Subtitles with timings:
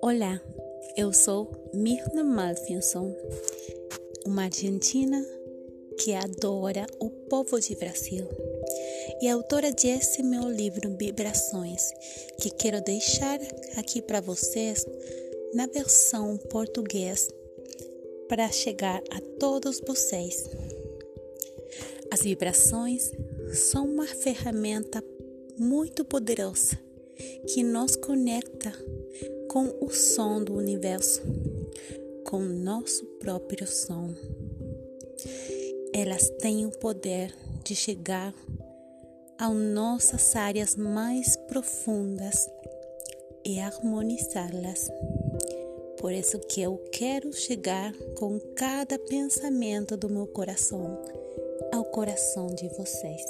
[0.00, 0.40] Olá,
[0.96, 3.12] eu sou Mirna Malfinson,
[4.24, 5.20] uma argentina
[5.98, 8.24] que adora o povo de Brasil
[9.20, 11.90] e autora desse meu livro Vibrações,
[12.40, 13.40] que quero deixar
[13.76, 14.86] aqui para vocês
[15.52, 17.28] na versão português
[18.28, 20.48] para chegar a todos vocês.
[22.10, 23.10] As vibrações
[23.52, 25.02] são uma ferramenta
[25.58, 26.78] muito poderosa
[27.48, 28.72] que nos conecta
[29.48, 31.22] com o som do universo,
[32.24, 34.14] com nosso próprio som.
[35.92, 37.34] Elas têm o poder
[37.64, 38.34] de chegar
[39.38, 42.48] a nossas áreas mais profundas
[43.44, 44.90] e harmonizá-las.
[45.98, 51.02] Por isso que eu quero chegar com cada pensamento do meu coração
[51.72, 53.24] ao coração de vocês.